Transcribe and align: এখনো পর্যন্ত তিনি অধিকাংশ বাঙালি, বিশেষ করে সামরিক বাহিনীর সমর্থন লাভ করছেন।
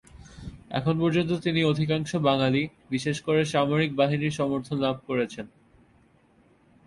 এখনো 0.69 0.99
পর্যন্ত 1.01 1.31
তিনি 1.39 1.59
অধিকাংশ 1.63 2.11
বাঙালি, 2.21 2.61
বিশেষ 2.89 3.17
করে 3.21 3.41
সামরিক 3.45 3.91
বাহিনীর 3.95 4.37
সমর্থন 4.39 4.77
লাভ 4.77 4.95
করছেন। 5.07 5.45